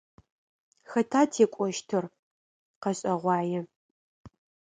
Хэта 0.91 1.21
текӏощтыр? 1.31 2.05
Къэшӏэгъуае. 2.81 3.61